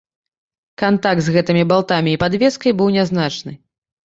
[0.81, 3.53] Кантакт з гэтымі балтамі і падвескай быў нязначны.